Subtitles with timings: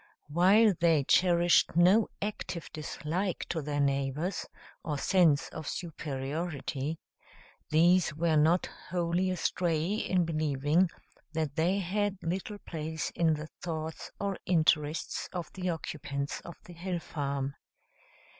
[0.29, 4.47] While they cherished no active dislike to their neighbors,
[4.83, 6.97] or sense of superiority,
[7.69, 10.89] these were not wholly astray in believing
[11.33, 16.73] that they had little place in the thoughts or interests of the occupants of the
[16.73, 17.53] hill farm.